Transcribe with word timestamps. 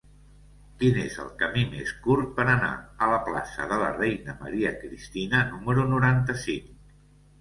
Quin 0.77 0.95
és 1.01 1.17
el 1.23 1.27
camí 1.41 1.65
més 1.73 1.91
curt 2.07 2.31
per 2.39 2.45
anar 2.53 2.71
a 3.07 3.11
la 3.13 3.19
plaça 3.27 3.69
de 3.75 3.77
la 3.83 3.93
Reina 4.01 4.35
Maria 4.41 4.73
Cristina 4.81 5.43
número 5.55 5.87
noranta-cinc? 5.97 6.93